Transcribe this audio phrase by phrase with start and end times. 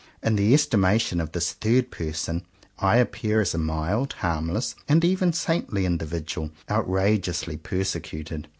[0.23, 2.43] In the estimation of this third person
[2.79, 8.47] I appear as a mild, harmless, and even saintly individual, outrageously persecuted.